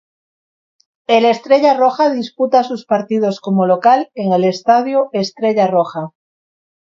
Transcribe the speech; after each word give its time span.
El 1.05 1.25
Estrella 1.25 1.75
Roja 1.75 2.09
disputa 2.09 2.63
sus 2.63 2.87
partidos 2.87 3.39
como 3.39 3.67
local 3.67 4.09
en 4.15 4.33
el 4.33 4.45
estadio 4.45 5.11
Estrella 5.13 5.67
Roja. 5.67 6.09